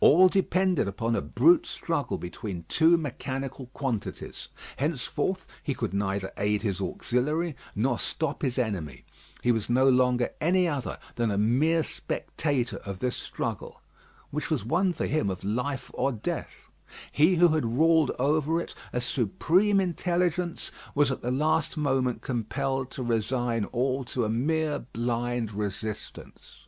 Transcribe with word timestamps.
All 0.00 0.28
depended 0.28 0.86
upon 0.86 1.16
a 1.16 1.22
brute 1.22 1.64
struggle 1.64 2.18
between 2.18 2.66
two 2.68 2.98
mechanical 2.98 3.68
quantities. 3.72 4.50
Henceforth 4.76 5.46
he 5.62 5.72
could 5.72 5.94
neither 5.94 6.30
aid 6.36 6.60
his 6.60 6.78
auxiliary, 6.78 7.56
nor 7.74 7.98
stop 7.98 8.42
his 8.42 8.58
enemy. 8.58 9.06
He 9.42 9.52
was 9.52 9.70
no 9.70 9.88
longer 9.88 10.28
any 10.42 10.68
other 10.68 10.98
than 11.14 11.30
a 11.30 11.38
mere 11.38 11.82
spectator 11.82 12.76
of 12.84 12.98
this 12.98 13.16
struggle, 13.16 13.80
which 14.30 14.50
was 14.50 14.62
one 14.62 14.92
for 14.92 15.06
him 15.06 15.30
of 15.30 15.42
life 15.42 15.90
or 15.94 16.12
death. 16.12 16.68
He 17.10 17.36
who 17.36 17.48
had 17.54 17.64
ruled 17.78 18.10
over 18.18 18.60
it, 18.60 18.74
a 18.92 19.00
supreme 19.00 19.80
intelligence, 19.80 20.70
was 20.94 21.10
at 21.10 21.22
the 21.22 21.30
last 21.30 21.78
moment 21.78 22.20
compelled 22.20 22.90
to 22.90 23.02
resign 23.02 23.64
all 23.64 24.04
to 24.04 24.26
a 24.26 24.28
mere 24.28 24.80
blind 24.80 25.52
resistance. 25.54 26.66